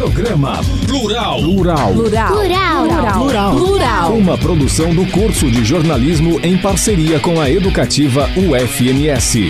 Programa 0.00 0.62
Plural. 0.86 1.42
Plural. 1.42 1.92
Plural. 1.92 2.32
Plural. 2.32 2.86
Plural. 3.18 3.54
Plural. 3.54 4.12
Uma 4.14 4.38
produção 4.38 4.94
do 4.94 5.04
curso 5.10 5.50
de 5.50 5.62
jornalismo 5.62 6.40
em 6.42 6.56
parceria 6.56 7.20
com 7.20 7.38
a 7.38 7.50
educativa 7.50 8.26
UFMS. 8.34 9.40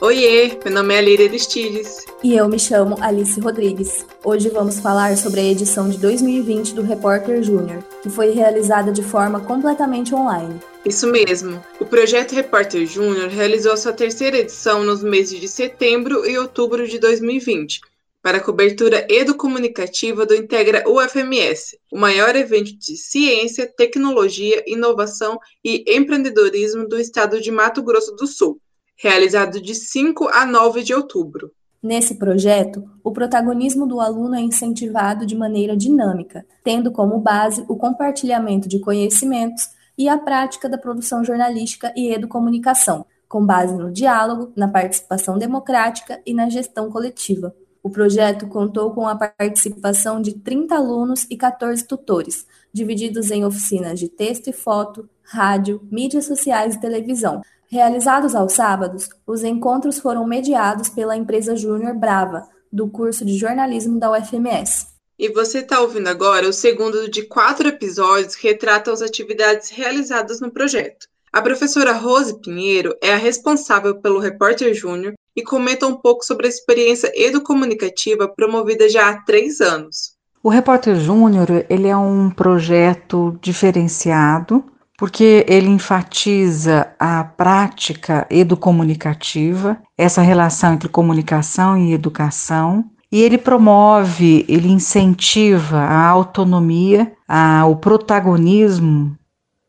Oiê, 0.00 0.60
meu 0.64 0.72
nome 0.72 0.94
é 0.94 1.02
Líria 1.02 1.26
Aristides. 1.26 1.99
E 2.22 2.36
eu 2.36 2.46
me 2.50 2.58
chamo 2.58 2.96
Alice 3.00 3.40
Rodrigues. 3.40 4.04
Hoje 4.22 4.50
vamos 4.50 4.78
falar 4.78 5.16
sobre 5.16 5.40
a 5.40 5.44
edição 5.44 5.88
de 5.88 5.96
2020 5.96 6.74
do 6.74 6.82
Repórter 6.82 7.42
Júnior, 7.42 7.82
que 8.02 8.10
foi 8.10 8.32
realizada 8.32 8.92
de 8.92 9.02
forma 9.02 9.40
completamente 9.40 10.14
online. 10.14 10.60
Isso 10.84 11.06
mesmo. 11.06 11.64
O 11.80 11.86
projeto 11.86 12.34
Repórter 12.34 12.86
Júnior 12.86 13.28
realizou 13.28 13.74
sua 13.74 13.94
terceira 13.94 14.36
edição 14.36 14.84
nos 14.84 15.02
meses 15.02 15.40
de 15.40 15.48
setembro 15.48 16.28
e 16.28 16.36
outubro 16.36 16.86
de 16.86 16.98
2020, 16.98 17.80
para 18.22 18.36
a 18.36 18.44
cobertura 18.44 19.06
educomunicativa 19.08 20.26
do 20.26 20.34
Integra 20.34 20.84
UFMS, 20.86 21.78
o 21.90 21.98
maior 21.98 22.36
evento 22.36 22.76
de 22.76 22.98
ciência, 22.98 23.66
tecnologia, 23.66 24.62
inovação 24.66 25.38
e 25.64 25.84
empreendedorismo 25.88 26.86
do 26.86 27.00
estado 27.00 27.40
de 27.40 27.50
Mato 27.50 27.82
Grosso 27.82 28.14
do 28.14 28.26
Sul 28.26 28.60
realizado 29.02 29.62
de 29.62 29.74
5 29.74 30.28
a 30.28 30.44
9 30.44 30.82
de 30.82 30.92
outubro. 30.92 31.50
Nesse 31.82 32.16
projeto, 32.16 32.84
o 33.02 33.10
protagonismo 33.10 33.86
do 33.86 34.00
aluno 34.00 34.34
é 34.34 34.40
incentivado 34.40 35.24
de 35.24 35.34
maneira 35.34 35.74
dinâmica, 35.74 36.44
tendo 36.62 36.92
como 36.92 37.18
base 37.18 37.64
o 37.68 37.76
compartilhamento 37.76 38.68
de 38.68 38.78
conhecimentos 38.80 39.70
e 39.96 40.06
a 40.06 40.18
prática 40.18 40.68
da 40.68 40.76
produção 40.76 41.24
jornalística 41.24 41.90
e 41.96 42.12
educomunicação, 42.12 43.06
com 43.26 43.46
base 43.46 43.74
no 43.74 43.90
diálogo, 43.90 44.52
na 44.54 44.68
participação 44.68 45.38
democrática 45.38 46.20
e 46.26 46.34
na 46.34 46.50
gestão 46.50 46.90
coletiva. 46.90 47.54
O 47.82 47.88
projeto 47.88 48.46
contou 48.46 48.90
com 48.90 49.08
a 49.08 49.16
participação 49.16 50.20
de 50.20 50.34
30 50.34 50.74
alunos 50.74 51.26
e 51.30 51.36
14 51.36 51.82
tutores, 51.84 52.46
divididos 52.70 53.30
em 53.30 53.42
oficinas 53.42 53.98
de 53.98 54.06
texto 54.06 54.48
e 54.48 54.52
foto, 54.52 55.08
rádio, 55.22 55.80
mídias 55.90 56.26
sociais 56.26 56.74
e 56.74 56.80
televisão, 56.80 57.40
Realizados 57.72 58.34
aos 58.34 58.54
sábados, 58.54 59.08
os 59.24 59.44
encontros 59.44 60.00
foram 60.00 60.26
mediados 60.26 60.88
pela 60.88 61.16
empresa 61.16 61.54
Júnior 61.54 61.94
Brava, 61.94 62.48
do 62.72 62.88
curso 62.88 63.24
de 63.24 63.38
jornalismo 63.38 63.96
da 63.96 64.10
UFMS. 64.10 64.88
E 65.16 65.28
você 65.28 65.60
está 65.60 65.80
ouvindo 65.80 66.08
agora 66.08 66.48
o 66.48 66.52
segundo 66.52 67.08
de 67.08 67.22
quatro 67.22 67.68
episódios 67.68 68.34
que 68.34 68.48
retratam 68.48 68.92
as 68.92 69.00
atividades 69.00 69.70
realizadas 69.70 70.40
no 70.40 70.50
projeto. 70.50 71.06
A 71.32 71.40
professora 71.40 71.92
Rose 71.92 72.40
Pinheiro 72.40 72.92
é 73.00 73.12
a 73.12 73.16
responsável 73.16 74.00
pelo 74.00 74.18
Repórter 74.18 74.74
Júnior 74.74 75.14
e 75.36 75.44
comenta 75.44 75.86
um 75.86 75.94
pouco 75.94 76.24
sobre 76.24 76.46
a 76.46 76.50
experiência 76.50 77.12
educomunicativa 77.14 78.26
promovida 78.26 78.88
já 78.88 79.10
há 79.10 79.22
três 79.22 79.60
anos. 79.60 80.16
O 80.42 80.48
Repórter 80.48 80.96
Júnior 80.96 81.46
ele 81.70 81.86
é 81.86 81.96
um 81.96 82.30
projeto 82.30 83.38
diferenciado 83.40 84.64
porque 85.00 85.46
ele 85.48 85.66
enfatiza 85.66 86.88
a 86.98 87.24
prática 87.24 88.26
educomunicativa, 88.28 89.78
essa 89.96 90.20
relação 90.20 90.74
entre 90.74 90.90
comunicação 90.90 91.78
e 91.78 91.94
educação, 91.94 92.84
e 93.10 93.22
ele 93.22 93.38
promove, 93.38 94.44
ele 94.46 94.70
incentiva 94.70 95.78
a 95.78 96.06
autonomia, 96.06 97.14
a, 97.26 97.64
o 97.64 97.76
protagonismo 97.76 99.16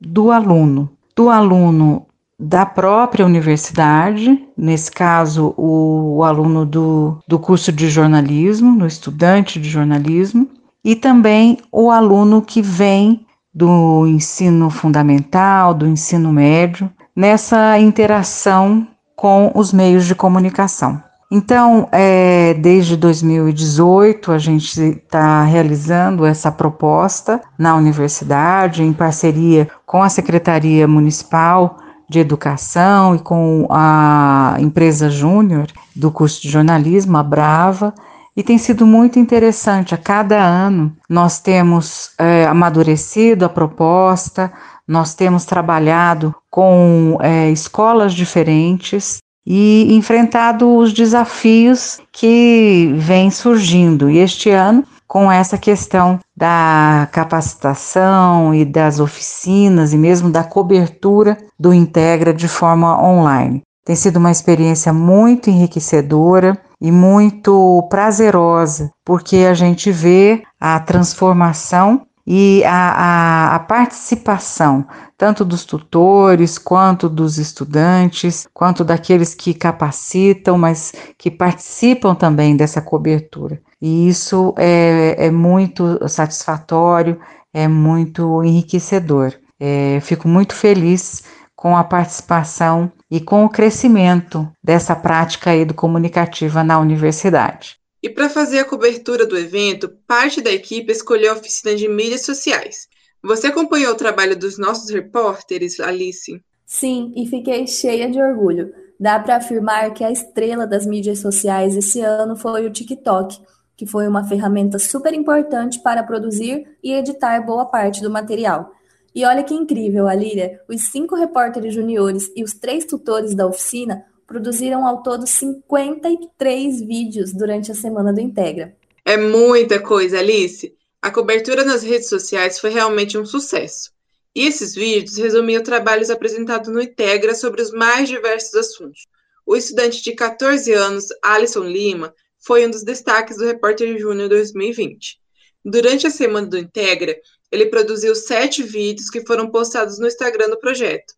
do 0.02 0.32
aluno, 0.32 0.90
do 1.16 1.30
aluno 1.30 2.06
da 2.38 2.66
própria 2.66 3.26
universidade, 3.26 4.38
nesse 4.58 4.92
caso, 4.92 5.54
o, 5.56 6.18
o 6.18 6.24
aluno 6.26 6.66
do, 6.66 7.20
do 7.26 7.40
curso 7.40 7.72
de 7.72 7.90
jornalismo, 7.90 8.76
no 8.76 8.86
estudante 8.86 9.62
de 9.62 9.70
jornalismo, 9.70 10.50
e 10.84 10.94
também 10.94 11.58
o 11.72 11.90
aluno 11.90 12.42
que 12.42 12.62
vem 12.62 13.26
do 13.54 14.06
ensino 14.08 14.70
fundamental, 14.70 15.74
do 15.74 15.88
ensino 15.88 16.32
médio, 16.32 16.90
nessa 17.16 17.78
interação 17.80 18.88
com 19.16 19.52
os 19.54 19.74
meios 19.74 20.06
de 20.06 20.16
comunicação. 20.16 21.02
Então, 21.34 21.88
é, 21.94 22.54
desde 22.56 22.98
2018, 22.98 24.34
a 24.34 24.38
gente 24.38 24.82
está 24.82 25.44
realizando 25.44 26.26
essa 26.26 26.52
proposta 26.52 27.40
na 27.58 27.74
universidade, 27.76 28.84
em 28.84 28.92
parceria 28.92 29.70
com 29.86 30.04
a 30.04 30.10
Secretaria 30.10 30.86
Municipal 30.90 31.78
de 32.10 32.20
Educação 32.20 33.16
e 33.16 33.20
com 33.20 33.66
a 33.70 34.58
empresa 34.60 35.10
Júnior 35.10 35.68
do 35.96 36.12
curso 36.12 36.42
de 36.42 36.50
jornalismo, 36.50 37.18
a 37.18 37.24
Brava, 37.24 37.94
e 38.36 38.44
tem 38.44 38.58
sido 38.58 38.86
muito 38.86 39.20
interessante. 39.20 39.94
A 39.94 39.98
cada 39.98 40.38
ano 40.38 40.96
nós 41.10 41.40
temos 41.40 42.12
é, 42.18 42.46
amadurecido 42.46 43.46
a 43.46 43.50
proposta, 43.50 44.52
nós 44.88 45.14
temos 45.14 45.46
trabalhado 45.46 46.34
com 46.50 47.18
é, 47.22 47.50
escolas 47.50 48.14
diferentes 48.14 49.18
e 49.46 49.94
enfrentado 49.94 50.76
os 50.76 50.94
desafios 50.94 52.00
que 52.12 52.94
vêm 52.98 53.32
surgindo. 53.32 54.10
E 54.10 54.18
este 54.18 54.50
ano, 54.50 54.84
com 55.08 55.32
essa 55.32 55.58
questão 55.58 56.20
da 56.36 57.08
capacitação 57.12 58.56
e 58.56 58.64
das 58.64 59.00
oficinas 59.00 59.94
e 59.94 59.98
mesmo 59.98 60.30
da 60.30 60.44
cobertura 60.44 61.38
do 61.60 61.74
Integra 61.74 62.34
de 62.34 62.48
forma 62.48 63.02
online. 63.04 63.62
Tem 63.84 63.96
sido 63.96 64.18
uma 64.18 64.32
experiência 64.32 64.94
muito 64.94 65.50
enriquecedora 65.50 66.58
e 66.82 66.92
muito 66.92 67.88
prazerosa, 67.90 68.92
porque 69.06 69.38
a 69.38 69.54
gente 69.54 69.92
vê 69.92 70.42
a 70.60 70.80
transformação 70.80 72.08
e 72.26 72.64
a, 72.66 72.72
a, 72.72 73.56
a, 73.56 73.60
participação 73.60 74.86
tanto 75.18 75.44
dos 75.46 75.66
tutores, 75.66 76.58
quanto 76.58 77.08
dos 77.08 77.38
estudantes, 77.38 78.48
quanto 78.54 78.84
daqueles 78.84 79.36
que 79.36 79.54
capacitam, 79.54 80.58
mas 80.58 80.94
que 81.18 81.30
participam 81.30 82.16
também 82.16 82.56
dessa 82.56 82.82
cobertura. 82.82 83.62
E 83.80 84.08
isso 84.08 84.54
é, 84.58 85.28
é 85.28 85.32
muito 85.32 86.08
satisfatório, 86.08 87.20
é 87.54 87.68
muito 87.68 88.44
enriquecedor. 88.44 89.34
É, 89.60 90.00
fico 90.02 90.28
muito 90.28 90.56
feliz 90.56 91.24
com 91.56 91.78
a 91.78 91.84
participação 91.84 92.92
e 93.12 93.20
com 93.20 93.44
o 93.44 93.50
crescimento 93.50 94.50
dessa 94.64 94.96
prática 94.96 95.54
educomunicativa 95.54 96.64
na 96.64 96.80
universidade. 96.80 97.76
E 98.02 98.10
para 98.10 98.30
fazer 98.30 98.60
a 98.60 98.66
cobertura 98.66 99.28
do 99.28 99.38
evento, 99.38 99.90
parte 100.08 100.42
da 100.42 100.50
equipe 100.50 100.92
escolheu 100.92 101.34
a 101.34 101.36
oficina 101.36 101.76
de 101.76 101.90
mídias 101.90 102.26
sociais. 102.26 102.88
Você 103.22 103.48
acompanhou 103.48 103.92
o 103.92 103.98
trabalho 103.98 104.36
dos 104.36 104.58
nossos 104.58 104.90
repórteres, 104.90 105.80
Alice? 105.80 106.42
Sim, 106.66 107.12
e 107.16 107.28
fiquei 107.28 107.68
cheia 107.68 108.10
de 108.10 108.20
orgulho. 108.20 108.74
Dá 109.00 109.20
para 109.20 109.36
afirmar 109.36 109.94
que 109.94 110.04
a 110.04 110.12
estrela 110.12 110.66
das 110.66 110.86
mídias 110.86 111.20
sociais 111.20 111.76
esse 111.76 112.00
ano 112.02 112.36
foi 112.36 112.66
o 112.66 112.72
TikTok, 112.72 113.38
que 113.76 113.86
foi 113.86 114.08
uma 114.08 114.24
ferramenta 114.24 114.80
super 114.80 115.14
importante 115.14 115.80
para 115.80 116.02
produzir 116.02 116.66
e 116.82 116.94
editar 116.94 117.42
boa 117.42 117.66
parte 117.66 118.02
do 118.02 118.10
material. 118.10 118.72
E 119.14 119.26
olha 119.26 119.44
que 119.44 119.54
incrível, 119.54 120.08
Alíria, 120.08 120.62
os 120.70 120.84
cinco 120.84 121.16
repórteres 121.16 121.74
juniores 121.74 122.32
e 122.36 122.44
os 122.44 122.54
três 122.54 122.86
tutores 122.86 123.36
da 123.36 123.46
oficina 123.46 124.06
produziram 124.26 124.88
ao 124.88 125.04
todo 125.04 125.28
53 125.28 126.82
vídeos 126.82 127.34
durante 127.34 127.72
a 127.72 127.76
semana 127.76 128.14
do 128.14 128.22
Integra. 128.22 128.74
É 129.04 129.18
muita 129.18 129.82
coisa, 129.82 130.20
Alice. 130.20 130.74
A 131.02 131.12
cobertura 131.12 131.66
nas 131.66 131.84
redes 131.84 132.08
sociais 132.08 132.60
foi 132.60 132.70
realmente 132.70 133.18
um 133.18 133.26
sucesso. 133.26 133.92
E 134.34 134.46
esses 134.46 134.74
vídeos 134.74 135.18
resumiam 135.18 135.62
trabalhos 135.62 136.10
apresentados 136.10 136.72
no 136.72 136.82
Integra 136.82 137.36
sobre 137.36 137.62
os 137.62 137.72
mais 137.72 138.08
diversos 138.08 138.56
assuntos. 138.56 139.08
O 139.46 139.58
estudante 139.58 140.02
de 140.02 140.14
14 140.14 140.72
anos, 140.72 141.08
Alisson 141.22 141.66
Lima, 141.66 142.14
foi 142.40 142.66
um 142.66 142.70
dos 142.70 142.84
destaques 142.84 143.38
do 143.38 143.46
Repórter 143.46 143.98
Júnior 143.98 144.30
2020. 144.30 145.20
Durante 145.66 146.08
a 146.08 146.10
semana 146.10 146.48
do 146.48 146.58
Integra, 146.58 147.18
ele 147.52 147.66
produziu 147.66 148.16
sete 148.16 148.64
vídeos 148.64 149.10
que 149.10 149.26
foram 149.26 149.50
postados 149.52 150.00
no 150.00 150.08
Instagram 150.08 150.50
do 150.50 150.60
projeto. 150.60 151.14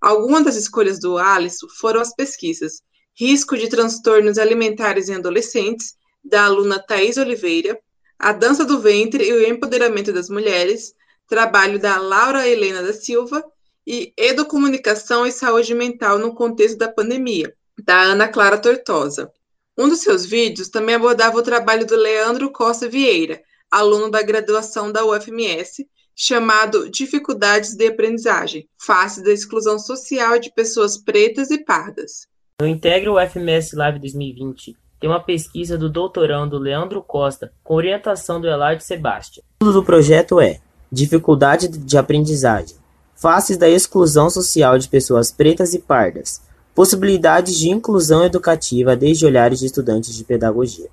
Algumas 0.00 0.44
das 0.44 0.56
escolhas 0.56 0.98
do 0.98 1.16
Alisson 1.16 1.68
foram 1.78 2.00
as 2.00 2.14
pesquisas 2.14 2.82
Risco 3.18 3.56
de 3.56 3.70
transtornos 3.70 4.36
alimentares 4.36 5.08
em 5.08 5.14
adolescentes, 5.14 5.94
da 6.22 6.44
aluna 6.44 6.78
Thais 6.78 7.16
Oliveira, 7.16 7.80
A 8.18 8.30
dança 8.30 8.64
do 8.64 8.78
ventre 8.78 9.26
e 9.26 9.32
o 9.32 9.48
empoderamento 9.48 10.12
das 10.12 10.28
mulheres, 10.28 10.94
trabalho 11.26 11.78
da 11.78 11.96
Laura 11.96 12.46
Helena 12.46 12.82
da 12.82 12.92
Silva, 12.92 13.42
e 13.86 14.12
Educomunicação 14.16 15.26
e 15.26 15.32
Saúde 15.32 15.74
Mental 15.74 16.18
no 16.18 16.34
contexto 16.34 16.76
da 16.76 16.92
pandemia, 16.92 17.54
da 17.84 18.02
Ana 18.02 18.28
Clara 18.28 18.58
Tortosa. 18.58 19.30
Um 19.78 19.88
dos 19.88 20.00
seus 20.00 20.26
vídeos 20.26 20.68
também 20.68 20.94
abordava 20.94 21.38
o 21.38 21.42
trabalho 21.42 21.86
do 21.86 21.96
Leandro 21.96 22.50
Costa 22.50 22.88
Vieira, 22.88 23.42
aluno 23.70 24.10
da 24.10 24.22
graduação 24.22 24.90
da 24.90 25.04
UFMS, 25.04 25.86
chamado 26.14 26.88
Dificuldades 26.90 27.74
de 27.74 27.86
Aprendizagem, 27.86 28.66
face 28.78 29.22
da 29.22 29.30
exclusão 29.30 29.78
social 29.78 30.38
de 30.38 30.50
pessoas 30.52 30.96
pretas 30.96 31.50
e 31.50 31.58
pardas. 31.58 32.26
No 32.60 32.66
Integro 32.66 33.16
UFMS 33.16 33.76
Live 33.76 33.98
2020, 33.98 34.76
tem 34.98 35.10
uma 35.10 35.22
pesquisa 35.22 35.76
do 35.76 35.90
doutorando 35.90 36.58
Leandro 36.58 37.02
Costa 37.02 37.52
com 37.62 37.74
orientação 37.74 38.40
do 38.40 38.48
Elard 38.48 38.82
Sebastião. 38.82 39.44
O 39.44 39.64
título 39.64 39.80
do 39.80 39.84
projeto 39.84 40.40
é 40.40 40.58
Dificuldade 40.90 41.68
de 41.68 41.98
aprendizagem, 41.98 42.76
faces 43.14 43.58
da 43.58 43.68
exclusão 43.68 44.30
social 44.30 44.78
de 44.78 44.88
pessoas 44.88 45.30
pretas 45.30 45.74
e 45.74 45.78
pardas, 45.78 46.40
possibilidades 46.74 47.58
de 47.58 47.68
inclusão 47.68 48.24
educativa 48.24 48.96
desde 48.96 49.26
olhares 49.26 49.58
de 49.58 49.66
estudantes 49.66 50.14
de 50.14 50.24
pedagogia. 50.24 50.88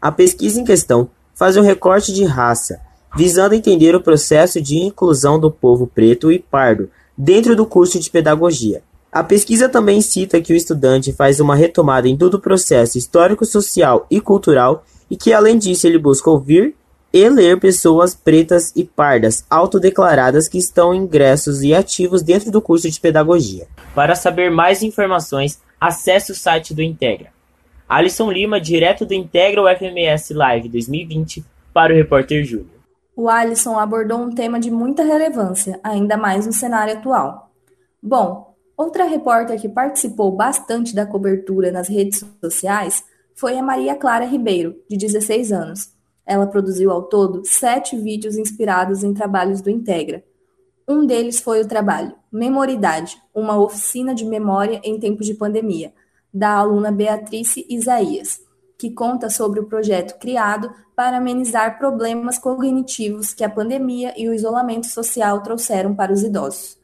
A 0.00 0.10
pesquisa 0.10 0.60
em 0.60 0.64
questão 0.64 1.10
faz 1.42 1.56
um 1.56 1.60
recorte 1.60 2.12
de 2.12 2.24
raça, 2.24 2.80
visando 3.16 3.52
entender 3.52 3.96
o 3.96 4.00
processo 4.00 4.60
de 4.60 4.78
inclusão 4.78 5.40
do 5.40 5.50
povo 5.50 5.88
preto 5.88 6.30
e 6.30 6.38
pardo 6.38 6.88
dentro 7.18 7.56
do 7.56 7.66
curso 7.66 7.98
de 7.98 8.08
pedagogia. 8.08 8.80
A 9.10 9.24
pesquisa 9.24 9.68
também 9.68 10.00
cita 10.00 10.40
que 10.40 10.52
o 10.52 10.56
estudante 10.56 11.12
faz 11.12 11.40
uma 11.40 11.56
retomada 11.56 12.08
em 12.08 12.16
todo 12.16 12.34
o 12.34 12.40
processo 12.40 12.96
histórico, 12.96 13.44
social 13.44 14.06
e 14.08 14.20
cultural 14.20 14.84
e 15.10 15.16
que, 15.16 15.32
além 15.32 15.58
disso, 15.58 15.84
ele 15.84 15.98
busca 15.98 16.30
ouvir 16.30 16.76
e 17.12 17.28
ler 17.28 17.58
pessoas 17.58 18.14
pretas 18.14 18.72
e 18.76 18.84
pardas 18.84 19.44
autodeclaradas 19.50 20.46
que 20.46 20.58
estão 20.58 20.94
ingressos 20.94 21.64
e 21.64 21.74
ativos 21.74 22.22
dentro 22.22 22.52
do 22.52 22.62
curso 22.62 22.88
de 22.88 23.00
pedagogia. 23.00 23.66
Para 23.96 24.14
saber 24.14 24.48
mais 24.48 24.80
informações, 24.80 25.60
acesse 25.80 26.30
o 26.30 26.36
site 26.36 26.72
do 26.72 26.82
Integra. 26.82 27.30
Alisson 27.88 28.30
Lima, 28.30 28.60
direto 28.60 29.04
do 29.04 29.14
Integra 29.14 29.62
UFMS 29.62 30.32
Live 30.32 30.68
2020, 30.68 31.44
para 31.72 31.92
o 31.92 31.96
Repórter 31.96 32.44
Júnior. 32.44 32.82
O 33.14 33.28
Alisson 33.28 33.78
abordou 33.78 34.18
um 34.18 34.34
tema 34.34 34.58
de 34.58 34.70
muita 34.70 35.02
relevância, 35.02 35.78
ainda 35.82 36.16
mais 36.16 36.46
no 36.46 36.52
cenário 36.52 36.94
atual. 36.94 37.50
Bom, 38.02 38.54
outra 38.76 39.04
repórter 39.04 39.60
que 39.60 39.68
participou 39.68 40.32
bastante 40.32 40.94
da 40.94 41.04
cobertura 41.04 41.70
nas 41.70 41.88
redes 41.88 42.24
sociais 42.40 43.04
foi 43.34 43.58
a 43.58 43.62
Maria 43.62 43.94
Clara 43.94 44.24
Ribeiro, 44.24 44.76
de 44.88 44.96
16 44.96 45.52
anos. 45.52 45.92
Ela 46.26 46.46
produziu 46.46 46.90
ao 46.90 47.02
todo 47.02 47.42
sete 47.44 47.96
vídeos 47.96 48.36
inspirados 48.36 49.04
em 49.04 49.12
trabalhos 49.12 49.60
do 49.60 49.70
Integra. 49.70 50.24
Um 50.88 51.04
deles 51.06 51.40
foi 51.40 51.60
o 51.60 51.68
trabalho 51.68 52.14
Memoridade, 52.32 53.20
uma 53.34 53.60
oficina 53.60 54.14
de 54.14 54.24
memória 54.24 54.80
em 54.82 54.98
tempos 54.98 55.26
de 55.26 55.34
pandemia, 55.34 55.92
da 56.32 56.56
aluna 56.56 56.90
Beatrice 56.90 57.66
Isaías, 57.68 58.40
que 58.78 58.90
conta 58.90 59.28
sobre 59.30 59.60
o 59.60 59.66
projeto 59.66 60.18
criado 60.18 60.72
para 60.96 61.18
amenizar 61.18 61.78
problemas 61.78 62.38
cognitivos 62.38 63.32
que 63.34 63.44
a 63.44 63.50
pandemia 63.50 64.12
e 64.16 64.28
o 64.28 64.34
isolamento 64.34 64.86
social 64.86 65.42
trouxeram 65.42 65.94
para 65.94 66.12
os 66.12 66.22
idosos. 66.22 66.78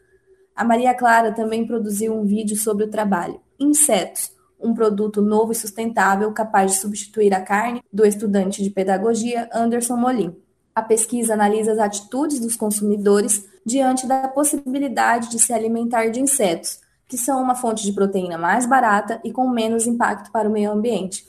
A 0.55 0.65
Maria 0.65 0.95
Clara 0.95 1.33
também 1.33 1.67
produziu 1.67 2.15
um 2.15 2.25
vídeo 2.25 2.57
sobre 2.57 2.85
o 2.85 2.91
trabalho 2.91 3.41
Insetos, 3.59 4.33
um 4.61 4.75
produto 4.75 5.23
novo 5.23 5.53
e 5.53 5.55
sustentável 5.55 6.33
capaz 6.33 6.73
de 6.73 6.79
substituir 6.79 7.33
a 7.33 7.41
carne, 7.41 7.83
do 7.93 8.05
estudante 8.05 8.63
de 8.63 8.71
pedagogia 8.71 9.49
Anderson 9.53 9.97
Molim. 9.97 10.37
A 10.75 10.83
pesquisa 10.83 11.35
analisa 11.35 11.73
as 11.73 11.79
atitudes 11.79 12.41
dos 12.41 12.57
consumidores 12.57 13.49
diante 13.65 14.07
da 14.07 14.29
possibilidade 14.29 15.31
de 15.31 15.39
se 15.39 15.53
alimentar 15.53 16.11
de 16.11 16.21
insetos, 16.21 16.81
que 17.09 17.17
são 17.17 17.43
uma 17.43 17.55
fonte 17.55 17.83
de 17.85 17.93
proteína 17.93 18.37
mais 18.37 18.67
barata 18.67 19.21
e 19.25 19.33
com 19.33 19.49
menos 19.49 19.87
impacto 19.87 20.31
para 20.31 20.49
o 20.49 20.53
meio 20.53 20.71
ambiente. 20.71 21.25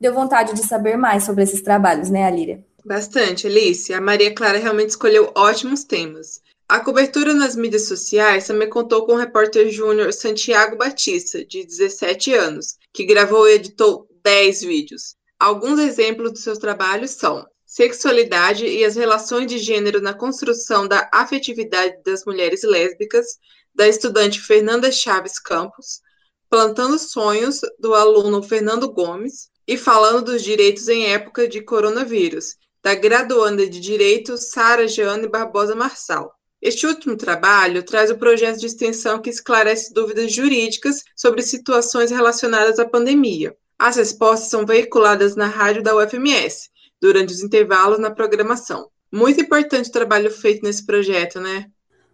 Deu 0.00 0.14
vontade 0.14 0.54
de 0.54 0.66
saber 0.66 0.96
mais 0.96 1.24
sobre 1.24 1.42
esses 1.42 1.62
trabalhos, 1.62 2.08
né, 2.08 2.24
Alíria? 2.24 2.64
Bastante, 2.84 3.46
Alice. 3.46 3.92
A 3.92 4.00
Maria 4.00 4.34
Clara 4.34 4.58
realmente 4.58 4.90
escolheu 4.90 5.32
ótimos 5.34 5.84
temas. 5.84 6.40
A 6.68 6.80
cobertura 6.80 7.34
nas 7.34 7.56
mídias 7.56 7.88
sociais 7.88 8.46
também 8.46 8.70
contou 8.70 9.04
com 9.04 9.12
o 9.12 9.18
repórter 9.18 9.68
júnior 9.70 10.12
Santiago 10.12 10.76
Batista, 10.76 11.44
de 11.44 11.64
17 11.64 12.32
anos, 12.32 12.76
que 12.92 13.04
gravou 13.04 13.48
e 13.48 13.54
editou 13.54 14.06
10 14.22 14.62
vídeos. 14.62 15.16
Alguns 15.38 15.78
exemplos 15.78 16.32
dos 16.32 16.42
seus 16.42 16.58
trabalhos 16.58 17.10
são 17.12 17.44
Sexualidade 17.74 18.64
e 18.66 18.84
as 18.84 18.94
relações 18.94 19.48
de 19.48 19.58
gênero 19.58 20.00
na 20.00 20.14
construção 20.14 20.86
da 20.86 21.10
afetividade 21.12 21.96
das 22.04 22.24
mulheres 22.24 22.62
lésbicas, 22.62 23.26
da 23.74 23.88
estudante 23.88 24.40
Fernanda 24.40 24.92
Chaves 24.92 25.38
Campos, 25.38 26.00
plantando 26.48 26.98
sonhos 26.98 27.60
do 27.78 27.94
aluno 27.94 28.42
Fernando 28.42 28.92
Gomes 28.92 29.48
e 29.66 29.76
falando 29.76 30.32
dos 30.32 30.42
direitos 30.42 30.88
em 30.88 31.06
época 31.06 31.48
de 31.48 31.60
coronavírus, 31.60 32.56
da 32.82 32.94
graduanda 32.94 33.66
de 33.66 33.80
Direito 33.80 34.36
Sara 34.36 34.86
Jeane 34.86 35.26
Barbosa 35.26 35.74
Marçal. 35.74 36.32
Este 36.60 36.86
último 36.86 37.16
trabalho 37.16 37.82
traz 37.82 38.10
o 38.10 38.16
projeto 38.16 38.58
de 38.58 38.66
extensão 38.66 39.20
que 39.20 39.30
esclarece 39.30 39.92
dúvidas 39.92 40.32
jurídicas 40.32 41.02
sobre 41.16 41.42
situações 41.42 42.10
relacionadas 42.10 42.78
à 42.78 42.88
pandemia. 42.88 43.56
As 43.78 43.96
respostas 43.96 44.48
são 44.48 44.64
veiculadas 44.64 45.34
na 45.34 45.46
rádio 45.46 45.82
da 45.82 45.96
UFMS, 45.96 46.70
durante 47.00 47.34
os 47.34 47.42
intervalos 47.42 47.98
na 47.98 48.10
programação. 48.10 48.88
Muito 49.12 49.40
importante 49.40 49.88
o 49.88 49.92
trabalho 49.92 50.30
feito 50.30 50.62
nesse 50.62 50.86
projeto, 50.86 51.38
né? 51.40 51.66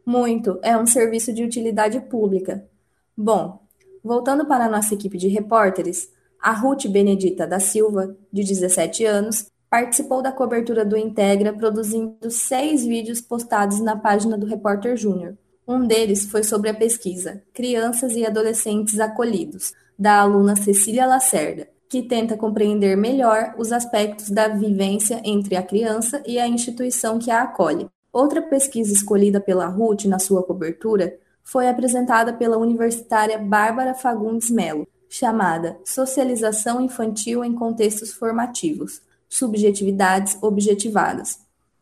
Muito, 0.04 0.58
é 0.62 0.76
um 0.76 0.86
serviço 0.86 1.32
de 1.32 1.44
utilidade 1.44 2.00
pública. 2.00 2.64
Bom, 3.16 3.60
voltando 4.02 4.46
para 4.46 4.64
a 4.64 4.68
nossa 4.68 4.94
equipe 4.94 5.18
de 5.18 5.28
repórteres, 5.28 6.10
a 6.40 6.52
Ruth 6.52 6.86
Benedita 6.86 7.46
da 7.46 7.60
Silva, 7.60 8.16
de 8.32 8.42
17 8.42 9.04
anos, 9.04 9.46
participou 9.68 10.22
da 10.22 10.32
cobertura 10.32 10.84
do 10.84 10.96
Integra 10.96 11.52
produzindo 11.52 12.30
seis 12.30 12.84
vídeos 12.84 13.20
postados 13.20 13.80
na 13.80 13.96
página 13.96 14.36
do 14.36 14.46
Repórter 14.46 14.96
Júnior. 14.96 15.36
Um 15.66 15.86
deles 15.86 16.26
foi 16.26 16.42
sobre 16.42 16.68
a 16.70 16.74
pesquisa 16.74 17.42
Crianças 17.52 18.16
e 18.16 18.26
Adolescentes 18.26 18.98
Acolhidos, 18.98 19.72
da 19.96 20.20
aluna 20.20 20.56
Cecília 20.56 21.06
Lacerda, 21.06 21.68
que 21.88 22.02
tenta 22.02 22.36
compreender 22.36 22.96
melhor 22.96 23.54
os 23.58 23.70
aspectos 23.70 24.30
da 24.30 24.48
vivência 24.48 25.20
entre 25.24 25.56
a 25.56 25.62
criança 25.62 26.22
e 26.26 26.38
a 26.38 26.48
instituição 26.48 27.18
que 27.18 27.30
a 27.30 27.42
acolhe. 27.42 27.86
Outra 28.12 28.42
pesquisa 28.42 28.92
escolhida 28.92 29.40
pela 29.40 29.66
Ruth 29.66 30.04
na 30.04 30.18
sua 30.18 30.42
cobertura 30.42 31.16
foi 31.44 31.68
apresentada 31.68 32.32
pela 32.32 32.58
universitária 32.58 33.38
Bárbara 33.38 33.94
Fagundes 33.94 34.50
Melo, 34.50 34.86
chamada 35.08 35.78
Socialização 35.84 36.80
Infantil 36.80 37.44
em 37.44 37.54
Contextos 37.54 38.12
Formativos 38.12 39.00
Subjetividades 39.28 40.36
Objetivadas. 40.42 41.38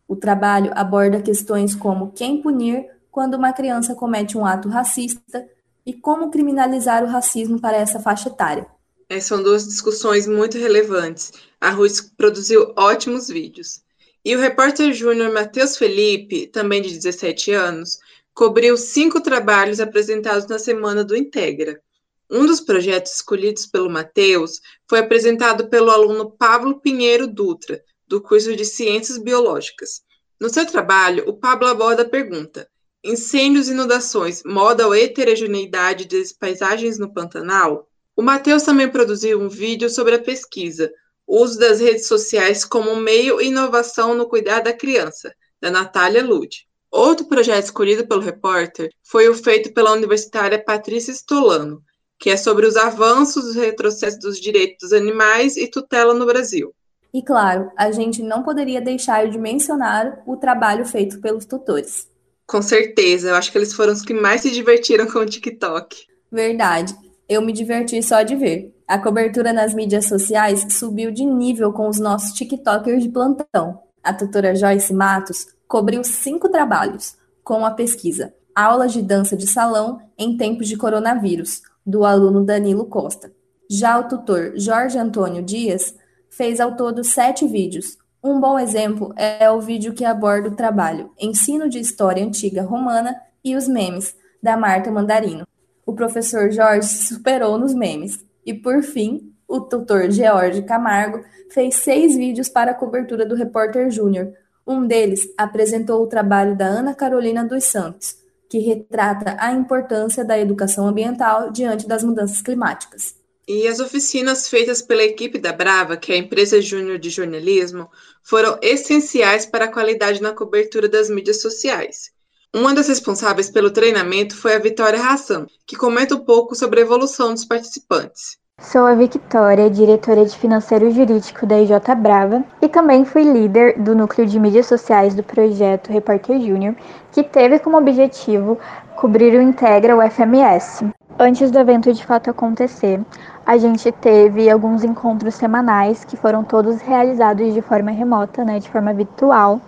O 0.07 0.15
trabalho 0.15 0.71
aborda 0.75 1.21
questões 1.21 1.73
como 1.73 2.11
quem 2.11 2.41
punir 2.41 2.87
quando 3.11 3.33
uma 3.33 3.51
criança 3.51 3.95
comete 3.95 4.37
um 4.37 4.45
ato 4.45 4.69
racista 4.69 5.47
e 5.85 5.93
como 5.93 6.29
criminalizar 6.29 7.03
o 7.03 7.07
racismo 7.07 7.59
para 7.59 7.77
essa 7.77 7.99
faixa 7.99 8.29
etária. 8.29 8.67
É, 9.09 9.19
são 9.19 9.41
duas 9.41 9.67
discussões 9.67 10.27
muito 10.27 10.57
relevantes. 10.57 11.33
A 11.59 11.71
Ruth 11.71 12.11
produziu 12.15 12.71
ótimos 12.77 13.27
vídeos. 13.27 13.81
E 14.23 14.35
o 14.35 14.39
repórter 14.39 14.93
júnior 14.93 15.31
Matheus 15.31 15.77
Felipe, 15.77 16.47
também 16.47 16.81
de 16.81 16.89
17 16.89 17.51
anos, 17.53 17.97
cobriu 18.33 18.75
cinco 18.75 19.21
trabalhos 19.21 19.79
apresentados 19.79 20.45
na 20.47 20.59
semana 20.59 21.03
do 21.03 21.15
Integra. 21.15 21.81
Um 22.29 22.45
dos 22.45 22.59
projetos 22.59 23.15
escolhidos 23.15 23.65
pelo 23.65 23.89
Matheus 23.89 24.59
foi 24.87 24.99
apresentado 24.99 25.69
pelo 25.69 25.89
aluno 25.89 26.31
Pablo 26.31 26.79
Pinheiro 26.79 27.27
Dutra, 27.27 27.81
do 28.07 28.21
curso 28.21 28.55
de 28.55 28.65
Ciências 28.65 29.17
Biológicas. 29.17 30.01
No 30.39 30.49
seu 30.49 30.65
trabalho, 30.65 31.23
o 31.27 31.33
Pablo 31.33 31.67
aborda 31.67 32.03
a 32.03 32.09
pergunta: 32.09 32.69
incêndios 33.03 33.67
e 33.67 33.71
inundações 33.71 34.43
modam 34.45 34.91
a 34.91 34.99
heterogeneidade 34.99 36.05
das 36.05 36.33
paisagens 36.33 36.99
no 36.99 37.13
Pantanal? 37.13 37.87
O 38.15 38.21
Matheus 38.21 38.63
também 38.63 38.89
produziu 38.89 39.39
um 39.39 39.47
vídeo 39.47 39.89
sobre 39.89 40.15
a 40.15 40.21
pesquisa 40.21 40.91
uso 41.29 41.59
das 41.59 41.79
redes 41.79 42.07
sociais 42.07 42.65
como 42.65 42.95
meio 42.95 43.39
e 43.39 43.47
inovação 43.47 44.15
no 44.15 44.27
cuidar 44.27 44.61
da 44.61 44.73
criança, 44.73 45.31
da 45.61 45.69
Natália 45.69 46.25
Lude. 46.25 46.67
Outro 46.91 47.27
projeto 47.27 47.65
escolhido 47.65 48.07
pelo 48.07 48.21
repórter 48.21 48.89
foi 49.03 49.29
o 49.29 49.35
feito 49.35 49.71
pela 49.71 49.91
universitária 49.91 50.63
Patrícia 50.63 51.11
Stolano, 51.11 51.83
que 52.17 52.31
é 52.31 52.35
sobre 52.35 52.65
os 52.65 52.75
avanços 52.75 53.55
e 53.55 53.59
retrocessos 53.59 54.19
dos 54.19 54.39
direitos 54.39 54.89
dos 54.89 54.93
animais 54.93 55.55
e 55.55 55.69
tutela 55.69 56.15
no 56.15 56.25
Brasil. 56.25 56.73
E 57.13 57.21
claro, 57.21 57.71
a 57.77 57.91
gente 57.91 58.21
não 58.23 58.43
poderia 58.43 58.81
deixar 58.81 59.27
de 59.29 59.37
mencionar 59.37 60.21
o 60.25 60.35
trabalho 60.35 60.85
feito 60.85 61.21
pelos 61.21 61.45
tutores. 61.45 62.07
Com 62.45 62.61
certeza, 62.61 63.29
eu 63.29 63.35
acho 63.35 63.51
que 63.51 63.57
eles 63.57 63.73
foram 63.73 63.93
os 63.93 64.01
que 64.01 64.13
mais 64.13 64.41
se 64.41 64.49
divertiram 64.49 65.05
com 65.05 65.19
o 65.19 65.25
TikTok. 65.25 65.95
Verdade, 66.31 66.95
eu 67.27 67.41
me 67.41 67.53
diverti 67.53 68.01
só 68.01 68.23
de 68.23 68.35
ver. 68.35 68.73
A 68.89 68.97
cobertura 68.97 69.53
nas 69.53 69.71
mídias 69.71 70.07
sociais 70.07 70.65
subiu 70.71 71.11
de 71.11 71.23
nível 71.23 71.71
com 71.71 71.87
os 71.87 71.99
nossos 71.99 72.33
TikTokers 72.33 73.03
de 73.03 73.09
plantão. 73.09 73.83
A 74.03 74.11
tutora 74.11 74.55
Joyce 74.55 74.91
Matos 74.91 75.45
cobriu 75.67 76.03
cinco 76.03 76.49
trabalhos 76.49 77.15
com 77.43 77.63
a 77.63 77.69
pesquisa 77.69 78.33
Aulas 78.55 78.91
de 78.91 79.03
Dança 79.03 79.37
de 79.37 79.45
Salão 79.45 79.99
em 80.17 80.35
Tempos 80.35 80.67
de 80.67 80.75
Coronavírus, 80.75 81.61
do 81.85 82.03
aluno 82.03 82.43
Danilo 82.43 82.83
Costa. 82.87 83.31
Já 83.69 83.99
o 83.99 84.07
tutor 84.07 84.53
Jorge 84.55 84.97
Antônio 84.97 85.43
Dias 85.43 85.93
fez 86.27 86.59
ao 86.59 86.75
todo 86.75 87.03
sete 87.03 87.45
vídeos. 87.45 87.95
Um 88.23 88.39
bom 88.39 88.57
exemplo 88.57 89.13
é 89.15 89.51
o 89.51 89.61
vídeo 89.61 89.93
que 89.93 90.03
aborda 90.03 90.49
o 90.49 90.55
trabalho 90.55 91.11
Ensino 91.19 91.69
de 91.69 91.77
História 91.77 92.25
Antiga 92.25 92.63
Romana 92.63 93.15
e 93.43 93.55
os 93.55 93.67
Memes, 93.67 94.15
da 94.41 94.57
Marta 94.57 94.89
Mandarino. 94.89 95.45
O 95.85 95.93
professor 95.93 96.49
Jorge 96.51 96.87
superou 96.87 97.55
nos 97.55 97.75
memes. 97.75 98.27
E 98.49 98.53
por 98.55 98.81
fim, 98.81 99.31
O 99.47 99.61
tutor 99.61 100.09
George 100.11 100.63
Camargo 100.63 101.23
fez 101.51 101.75
seis 101.75 102.15
vídeos 102.15 102.49
para 102.49 102.71
a 102.71 102.73
cobertura 102.73 103.23
do 103.25 103.35
Repórter 103.35 103.91
Júnior. 103.91 104.31
Um 104.65 104.87
deles 104.87 105.21
apresentou 105.37 106.03
o 106.03 106.07
trabalho 106.07 106.55
da 106.55 106.65
Ana 106.65 106.95
Carolina 106.95 107.43
dos 107.43 107.63
Santos, 107.63 108.15
que 108.49 108.57
retrata 108.57 109.35
a 109.39 109.51
importância 109.51 110.25
da 110.25 110.37
educação 110.37 110.87
ambiental 110.87 111.51
diante 111.51 111.87
das 111.87 112.03
mudanças 112.03 112.41
climáticas. 112.43 113.15
E 113.47 113.67
as 113.67 113.79
oficinas 113.79 114.47
feitas 114.47 114.81
pela 114.81 115.03
equipe 115.03 115.39
da 115.39 115.53
Brava, 115.53 115.95
que 115.95 116.11
é 116.11 116.15
a 116.15 116.19
empresa 116.19 116.59
júnior 116.59 116.97
de 116.97 117.11
jornalismo, 117.11 117.87
foram 118.23 118.57
essenciais 118.63 119.45
para 119.45 119.65
a 119.65 119.71
qualidade 119.71 120.21
na 120.21 120.33
cobertura 120.33 120.89
das 120.89 121.07
mídias 121.07 121.39
sociais. 121.39 122.11
Uma 122.55 122.73
das 122.73 122.87
responsáveis 122.87 123.51
pelo 123.51 123.69
treinamento 123.69 124.35
foi 124.35 124.55
a 124.55 124.59
Vitória 124.59 124.99
Hassan, 124.99 125.45
que 125.67 125.75
comenta 125.75 126.15
um 126.15 126.25
pouco 126.25 126.55
sobre 126.55 126.79
a 126.79 126.83
evolução 126.83 127.31
dos 127.31 127.45
participantes. 127.45 128.39
Sou 128.59 128.87
a 128.87 128.95
Victoria, 128.95 129.69
diretora 129.69 130.25
de 130.25 130.35
Financeiro 130.35 130.89
Jurídico 130.89 131.45
da 131.45 131.61
IJ 131.61 131.73
Brava 131.97 132.43
e 132.59 132.67
também 132.67 133.05
fui 133.05 133.21
líder 133.21 133.79
do 133.79 133.95
núcleo 133.95 134.25
de 134.25 134.39
mídias 134.39 134.65
sociais 134.65 135.13
do 135.13 135.21
projeto 135.21 135.91
Repórter 135.91 136.41
Júnior, 136.41 136.75
que 137.11 137.21
teve 137.21 137.59
como 137.59 137.77
objetivo 137.77 138.57
cobrir 138.95 139.37
o 139.37 139.41
Integra 139.41 139.95
UFMS. 139.95 140.85
Antes 141.19 141.51
do 141.51 141.59
evento 141.59 141.93
de 141.93 142.03
fato 142.03 142.31
acontecer, 142.31 142.99
a 143.45 143.57
gente 143.57 143.91
teve 143.91 144.49
alguns 144.49 144.83
encontros 144.83 145.35
semanais 145.35 146.03
que 146.03 146.17
foram 146.17 146.43
todos 146.43 146.81
realizados 146.81 147.53
de 147.53 147.61
forma 147.61 147.91
remota, 147.91 148.43
né, 148.43 148.57
de 148.57 148.69
forma 148.69 148.93
virtual, 148.93 149.61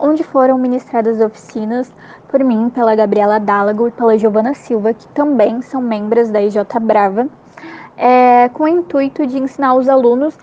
onde 0.00 0.24
foram 0.24 0.56
ministradas 0.58 1.20
oficinas 1.20 1.92
por 2.28 2.42
mim, 2.42 2.70
pela 2.70 2.94
Gabriela 2.94 3.38
Dálago 3.38 3.88
e 3.88 3.90
pela 3.90 4.18
Giovana 4.18 4.54
Silva, 4.54 4.94
que 4.94 5.06
também 5.08 5.60
são 5.60 5.80
membros 5.80 6.30
da 6.30 6.40
IJ 6.40 6.56
Brava 6.80 7.28
é, 7.96 8.48
com 8.48 8.64
o 8.64 8.68
intuito 8.68 9.26
de 9.26 9.38
ensinar 9.38 9.74
os 9.74 9.88
alunos 9.88 10.36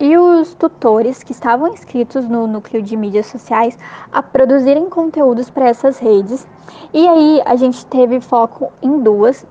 e 0.00 0.16
os 0.16 0.54
tutores 0.54 1.22
que 1.22 1.32
estavam 1.32 1.68
inscritos 1.68 2.26
no 2.26 2.46
núcleo 2.46 2.82
de 2.82 2.96
mídias 2.96 3.26
sociais 3.26 3.78
a 4.10 4.22
produzirem 4.22 4.88
conteúdos 4.88 5.50
para 5.50 5.68
essas 5.68 5.98
redes. 5.98 6.48
E 6.92 7.06
aí 7.06 7.42
a 7.44 7.54
gente 7.54 7.84
teve 7.86 8.20
foco 8.20 8.72
em 8.80 8.98
duas, 8.98 9.46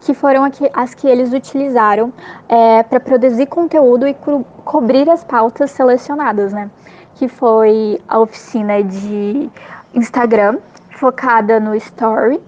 que 0.00 0.12
foram 0.12 0.42
as 0.74 0.92
que 0.92 1.06
eles 1.06 1.32
utilizaram 1.32 2.12
é, 2.48 2.82
para 2.82 3.00
produzir 3.00 3.46
conteúdo 3.46 4.06
e 4.06 4.12
co 4.12 4.44
cobrir 4.64 5.08
as 5.08 5.24
pautas 5.24 5.70
selecionadas, 5.70 6.52
né? 6.52 6.70
Que 7.14 7.28
foi 7.28 8.00
a 8.08 8.18
oficina 8.18 8.82
de 8.82 9.48
Instagram, 9.94 10.58
focada 10.90 11.60
no 11.60 11.74
Story, 11.74 12.40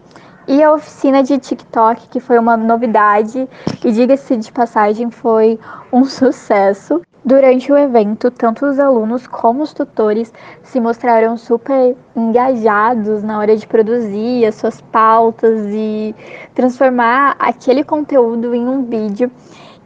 e 0.49 0.62
a 0.62 0.73
oficina 0.73 1.25
de 1.25 1.38
TikTok, 1.38 2.08
que 2.08 2.20
foi 2.20 2.38
uma 2.38 2.56
novidade 2.56 3.49
e, 3.85 3.92
diga-se 3.92 4.37
de 4.37 4.52
passagem, 4.52 5.11
foi 5.11 5.58
um 5.92 6.04
sucesso. 6.04 7.02
Durante 7.25 7.73
o 7.73 7.76
evento, 7.76 8.30
tanto 8.30 8.64
os 8.64 8.78
alunos 8.78 9.26
como 9.26 9.64
os 9.64 9.73
tutores 9.73 10.32
se 10.62 10.78
mostraram 10.78 11.37
super 11.37 11.96
engajados 12.14 13.25
na 13.25 13.40
hora 13.40 13.56
de 13.56 13.66
produzir 13.66 14.46
as 14.46 14.54
suas 14.54 14.80
pautas 14.80 15.66
e 15.70 16.14
transformar 16.54 17.35
aquele 17.40 17.82
conteúdo 17.82 18.54
em 18.54 18.68
um 18.68 18.85
vídeo. 18.85 19.28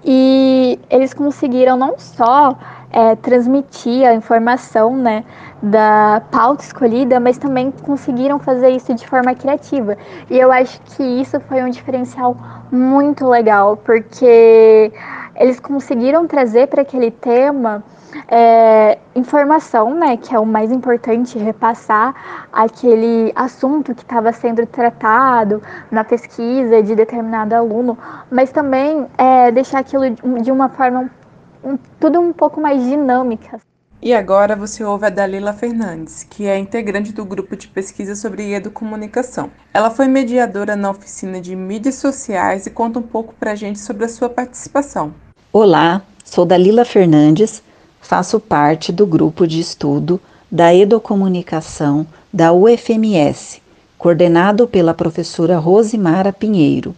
E 0.05 0.79
eles 0.91 1.15
conseguiram 1.15 1.79
não 1.79 1.99
só 1.99 2.55
é, 2.91 3.15
transmitir 3.17 4.07
a 4.07 4.15
informação 4.15 4.97
né, 4.97 5.25
da 5.63 6.23
pauta 6.31 6.65
escolhida, 6.65 7.21
mas 7.21 7.39
também 7.39 7.71
conseguiram 7.71 8.39
fazer 8.39 8.71
isso 8.71 8.95
de 8.95 9.07
forma 9.07 9.35
criativa. 9.35 9.97
E 10.29 10.39
eu 10.39 10.51
acho 10.51 10.81
que 10.83 11.03
isso 11.03 11.39
foi 11.41 11.63
um 11.63 11.71
diferencial 11.71 12.37
muito 12.71 13.27
legal, 13.27 13.77
porque 13.77 14.93
eles 15.37 15.61
conseguiram 15.61 16.27
trazer 16.27 16.67
para 16.67 16.83
aquele 16.83 17.11
tema 17.11 17.83
é, 18.29 18.99
informação, 19.15 19.95
né, 19.95 20.17
que 20.17 20.35
é 20.35 20.39
o 20.39 20.47
mais 20.47 20.71
importante, 20.73 21.39
repassar 21.39 22.15
aquele 22.53 23.33
assunto 23.35 23.95
que 23.95 24.03
estava 24.03 24.33
sendo 24.33 24.67
tratado 24.67 25.63
na 25.91 26.05
pesquisa 26.05 26.83
de 26.83 26.95
determinado 26.95 27.55
aluno, 27.55 27.97
mas 28.31 28.51
também 28.51 29.07
é, 29.17 29.51
deixar 29.51 29.81
aquilo 29.81 30.11
de 30.43 30.51
uma 30.51 30.69
forma 30.69 31.01
um, 31.01 31.11
tudo 31.99 32.21
um 32.21 32.33
pouco 32.33 32.61
mais 32.61 32.83
dinâmica. 32.83 33.61
E 34.02 34.14
agora 34.14 34.57
você 34.57 34.83
ouve 34.83 35.05
a 35.05 35.11
Dalila 35.11 35.52
Fernandes, 35.52 36.25
que 36.25 36.47
é 36.47 36.59
integrante 36.59 37.12
do 37.12 37.23
grupo 37.23 37.55
de 37.55 37.69
pesquisa 37.69 38.17
sobre 38.17 38.55
educomunicação. 38.55 39.50
Ela 39.75 39.90
foi 39.90 40.09
mediadora 40.09 40.75
na 40.75 40.90
oficina 40.90 41.38
de 41.38 41.55
mídias 41.55 41.97
sociais 41.97 42.64
e 42.64 42.71
conta 42.71 42.99
um 42.99 43.02
pouco 43.02 43.35
para 43.38 43.52
a 43.52 43.55
gente 43.55 43.79
sobre 43.79 44.07
a 44.07 44.09
sua 44.09 44.31
participação. 44.31 45.12
Olá, 45.52 46.00
sou 46.25 46.47
Dalila 46.47 46.87
Fernandes, 46.87 47.62
faço 48.00 48.40
parte 48.40 48.90
do 48.90 49.05
grupo 49.05 49.47
de 49.47 49.61
estudo 49.61 50.19
da 50.50 50.75
educomunicação 50.75 52.07
da 52.33 52.55
UFMS, 52.55 53.61
coordenado 53.99 54.67
pela 54.67 54.95
professora 54.95 55.59
Rosimara 55.59 56.33
Pinheiro. 56.33 56.97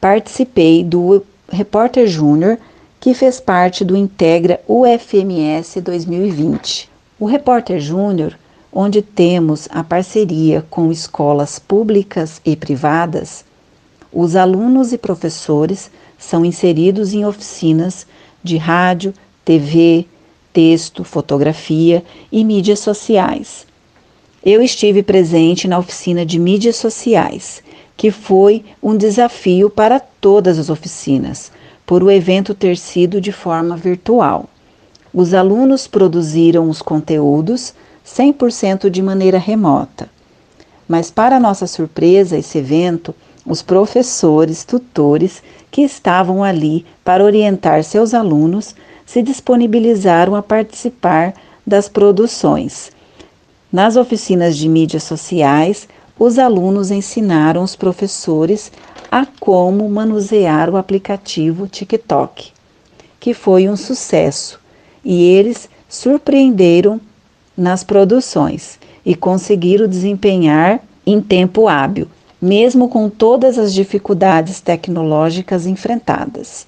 Participei 0.00 0.82
do 0.82 1.22
Repórter 1.46 2.06
Júnior 2.06 2.58
que 3.06 3.14
fez 3.14 3.38
parte 3.38 3.84
do 3.84 3.96
Integra 3.96 4.60
UFMS 4.66 5.80
2020. 5.80 6.90
O 7.20 7.24
Repórter 7.24 7.78
Júnior, 7.78 8.36
onde 8.72 9.00
temos 9.00 9.68
a 9.70 9.84
parceria 9.84 10.66
com 10.68 10.90
escolas 10.90 11.56
públicas 11.56 12.40
e 12.44 12.56
privadas, 12.56 13.44
os 14.12 14.34
alunos 14.34 14.92
e 14.92 14.98
professores 14.98 15.88
são 16.18 16.44
inseridos 16.44 17.14
em 17.14 17.24
oficinas 17.24 18.04
de 18.42 18.56
rádio, 18.56 19.14
TV, 19.44 20.04
texto, 20.52 21.04
fotografia 21.04 22.02
e 22.32 22.42
mídias 22.42 22.80
sociais. 22.80 23.68
Eu 24.44 24.60
estive 24.60 25.04
presente 25.04 25.68
na 25.68 25.78
oficina 25.78 26.26
de 26.26 26.40
mídias 26.40 26.74
sociais, 26.74 27.62
que 27.96 28.10
foi 28.10 28.64
um 28.82 28.96
desafio 28.96 29.70
para 29.70 30.00
todas 30.00 30.58
as 30.58 30.68
oficinas, 30.68 31.52
por 31.86 32.02
o 32.02 32.10
evento 32.10 32.52
ter 32.52 32.76
sido 32.76 33.20
de 33.20 33.30
forma 33.30 33.76
virtual. 33.76 34.46
Os 35.14 35.32
alunos 35.32 35.86
produziram 35.86 36.68
os 36.68 36.82
conteúdos 36.82 37.72
100% 38.04 38.90
de 38.90 39.00
maneira 39.00 39.38
remota. 39.38 40.10
Mas, 40.88 41.10
para 41.10 41.40
nossa 41.40 41.66
surpresa, 41.66 42.36
esse 42.36 42.58
evento, 42.58 43.14
os 43.46 43.62
professores, 43.62 44.64
tutores 44.64 45.42
que 45.70 45.82
estavam 45.82 46.42
ali 46.42 46.84
para 47.04 47.24
orientar 47.24 47.82
seus 47.84 48.12
alunos 48.12 48.74
se 49.04 49.22
disponibilizaram 49.22 50.34
a 50.34 50.42
participar 50.42 51.32
das 51.64 51.88
produções. 51.88 52.90
Nas 53.72 53.96
oficinas 53.96 54.56
de 54.56 54.68
mídias 54.68 55.04
sociais, 55.04 55.88
os 56.18 56.38
alunos 56.38 56.90
ensinaram 56.90 57.62
os 57.62 57.76
professores 57.76 58.72
a 59.16 59.24
como 59.40 59.88
manusear 59.88 60.68
o 60.68 60.76
aplicativo 60.76 61.66
TikTok, 61.66 62.52
que 63.18 63.32
foi 63.32 63.66
um 63.66 63.74
sucesso, 63.74 64.60
e 65.02 65.22
eles 65.22 65.70
surpreenderam 65.88 67.00
nas 67.56 67.82
produções 67.82 68.78
e 69.06 69.14
conseguiram 69.14 69.88
desempenhar 69.88 70.82
em 71.06 71.18
tempo 71.18 71.66
hábil, 71.66 72.08
mesmo 72.42 72.90
com 72.90 73.08
todas 73.08 73.58
as 73.58 73.72
dificuldades 73.72 74.60
tecnológicas 74.60 75.64
enfrentadas. 75.64 76.66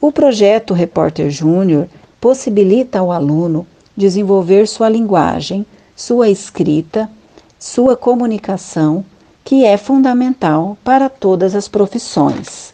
O 0.00 0.10
projeto 0.10 0.72
Repórter 0.72 1.28
Júnior 1.28 1.86
possibilita 2.18 3.00
ao 3.00 3.12
aluno 3.12 3.66
desenvolver 3.94 4.66
sua 4.66 4.88
linguagem, 4.88 5.66
sua 5.94 6.30
escrita, 6.30 7.10
sua 7.58 7.94
comunicação 7.94 9.04
que 9.44 9.64
é 9.64 9.76
fundamental 9.76 10.78
para 10.82 11.10
todas 11.10 11.54
as 11.54 11.68
profissões. 11.68 12.72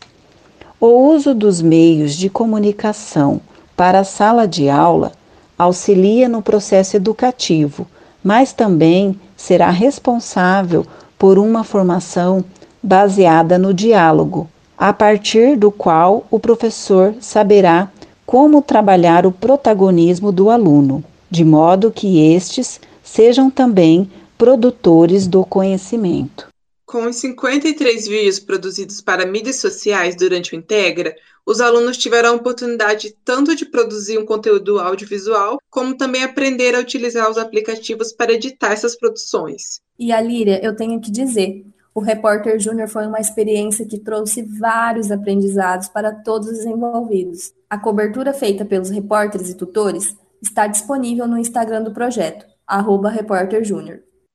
O 0.80 0.86
uso 1.12 1.34
dos 1.34 1.60
meios 1.60 2.14
de 2.14 2.30
comunicação 2.30 3.40
para 3.76 4.00
a 4.00 4.04
sala 4.04 4.46
de 4.46 4.70
aula 4.70 5.12
auxilia 5.58 6.28
no 6.28 6.40
processo 6.40 6.96
educativo, 6.96 7.86
mas 8.22 8.52
também 8.52 9.18
será 9.36 9.70
responsável 9.70 10.86
por 11.18 11.38
uma 11.38 11.64
formação 11.64 12.44
baseada 12.82 13.58
no 13.58 13.74
diálogo, 13.74 14.48
a 14.78 14.92
partir 14.92 15.56
do 15.56 15.70
qual 15.70 16.24
o 16.30 16.38
professor 16.38 17.14
saberá 17.20 17.90
como 18.24 18.62
trabalhar 18.62 19.26
o 19.26 19.32
protagonismo 19.32 20.30
do 20.30 20.48
aluno, 20.48 21.02
de 21.28 21.44
modo 21.44 21.90
que 21.90 22.32
estes 22.32 22.80
sejam 23.02 23.50
também 23.50 24.10
produtores 24.38 25.26
do 25.26 25.44
conhecimento. 25.44 26.49
Com 26.90 27.04
os 27.04 27.16
53 27.18 28.08
vídeos 28.08 28.40
produzidos 28.40 29.00
para 29.00 29.24
mídias 29.24 29.60
sociais 29.60 30.16
durante 30.16 30.52
o 30.52 30.58
Integra, 30.58 31.14
os 31.46 31.60
alunos 31.60 31.96
tiveram 31.96 32.30
a 32.30 32.34
oportunidade 32.34 33.16
tanto 33.24 33.54
de 33.54 33.64
produzir 33.64 34.18
um 34.18 34.26
conteúdo 34.26 34.80
audiovisual, 34.80 35.60
como 35.70 35.96
também 35.96 36.24
aprender 36.24 36.74
a 36.74 36.80
utilizar 36.80 37.30
os 37.30 37.38
aplicativos 37.38 38.12
para 38.12 38.32
editar 38.32 38.72
essas 38.72 38.96
produções. 38.96 39.80
E 39.96 40.10
a 40.10 40.20
Líria, 40.20 40.58
eu 40.64 40.74
tenho 40.74 41.00
que 41.00 41.12
dizer, 41.12 41.64
o 41.94 42.00
Repórter 42.00 42.58
Júnior 42.58 42.88
foi 42.88 43.06
uma 43.06 43.20
experiência 43.20 43.86
que 43.86 44.00
trouxe 44.00 44.42
vários 44.42 45.12
aprendizados 45.12 45.86
para 45.86 46.12
todos 46.12 46.48
os 46.48 46.64
envolvidos. 46.64 47.52
A 47.70 47.78
cobertura 47.78 48.34
feita 48.34 48.64
pelos 48.64 48.90
repórteres 48.90 49.48
e 49.48 49.56
tutores 49.56 50.12
está 50.42 50.66
disponível 50.66 51.28
no 51.28 51.38
Instagram 51.38 51.84
do 51.84 51.92
projeto, 51.92 52.44
arroba. 52.66 53.12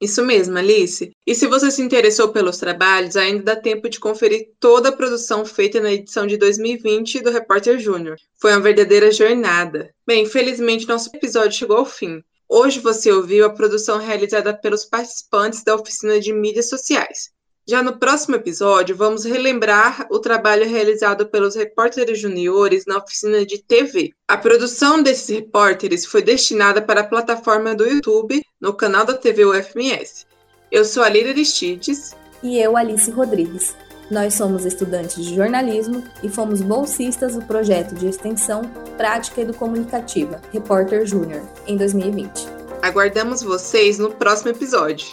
Isso 0.01 0.23
mesmo, 0.23 0.57
Alice. 0.57 1.11
E 1.25 1.33
se 1.33 1.47
você 1.47 1.71
se 1.71 1.81
interessou 1.81 2.29
pelos 2.29 2.57
trabalhos, 2.57 3.15
ainda 3.15 3.43
dá 3.43 3.55
tempo 3.55 3.89
de 3.89 3.99
conferir 3.99 4.49
toda 4.59 4.89
a 4.89 4.95
produção 4.95 5.45
feita 5.45 5.79
na 5.79 5.93
edição 5.93 6.27
de 6.27 6.37
2020 6.37 7.21
do 7.21 7.31
Repórter 7.31 7.79
Júnior. 7.79 8.17
Foi 8.39 8.51
uma 8.51 8.61
verdadeira 8.61 9.09
jornada. 9.11 9.89
Bem, 10.05 10.23
infelizmente 10.23 10.87
nosso 10.87 11.09
episódio 11.15 11.57
chegou 11.57 11.77
ao 11.77 11.85
fim. 11.85 12.21
Hoje 12.47 12.79
você 12.79 13.11
ouviu 13.11 13.45
a 13.45 13.53
produção 13.53 13.97
realizada 13.97 14.53
pelos 14.53 14.85
participantes 14.85 15.63
da 15.63 15.75
oficina 15.75 16.19
de 16.19 16.33
mídias 16.33 16.69
sociais. 16.69 17.31
Já 17.67 17.81
no 17.81 17.97
próximo 17.97 18.35
episódio, 18.35 18.95
vamos 18.95 19.25
relembrar 19.25 20.05
o 20.11 20.19
trabalho 20.19 20.69
realizado 20.69 21.25
pelos 21.25 21.55
repórteres 21.55 22.19
juniores 22.19 22.85
na 22.85 22.97
oficina 22.97 23.43
de 23.43 23.57
TV. 23.57 24.13
A 24.27 24.37
produção 24.37 25.01
desses 25.01 25.29
repórteres 25.29 26.05
foi 26.05 26.21
destinada 26.21 26.79
para 26.79 27.01
a 27.01 27.07
plataforma 27.07 27.73
do 27.73 27.87
YouTube, 27.87 28.45
no 28.61 28.71
canal 28.71 29.03
da 29.03 29.15
TV 29.15 29.45
UFMS. 29.45 30.27
Eu 30.71 30.85
sou 30.85 31.01
a 31.01 31.09
Lira 31.09 31.29
Aristides. 31.29 32.15
E 32.43 32.59
eu, 32.59 32.77
Alice 32.77 33.09
Rodrigues. 33.09 33.75
Nós 34.11 34.35
somos 34.35 34.63
estudantes 34.63 35.25
de 35.25 35.35
jornalismo 35.35 36.03
e 36.21 36.29
fomos 36.29 36.61
bolsistas 36.61 37.33
do 37.33 37.41
projeto 37.45 37.95
de 37.95 38.07
extensão 38.07 38.61
Prática 38.95 39.41
Educomunicativa, 39.41 40.39
Repórter 40.53 41.07
Júnior, 41.07 41.41
em 41.65 41.75
2020. 41.75 42.47
Aguardamos 42.83 43.41
vocês 43.41 43.97
no 43.97 44.11
próximo 44.11 44.51
episódio. 44.51 45.07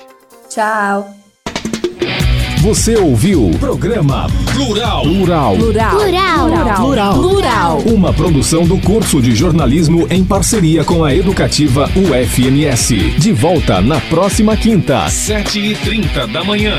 Tchau! 0.51 1.22
Você 2.63 2.97
ouviu 2.97 3.51
Programa 3.59 4.29
Plural. 4.53 5.03
Plural. 5.03 5.57
Plural. 5.57 5.97
Plural. 5.97 6.77
Plural. 6.77 7.19
Plural. 7.19 7.79
Uma 7.81 8.13
produção 8.13 8.65
do 8.65 8.79
curso 8.79 9.21
de 9.21 9.35
jornalismo 9.35 10.07
em 10.09 10.23
parceria 10.23 10.85
com 10.85 11.03
a 11.03 11.13
educativa 11.13 11.91
UFMS. 11.97 13.19
De 13.19 13.33
volta 13.33 13.81
na 13.81 14.01
próxima 14.03 14.57
quinta, 14.57 15.09
sete 15.09 15.59
e 15.59 15.75
trinta 15.75 16.25
da 16.29 16.45
manhã. 16.45 16.77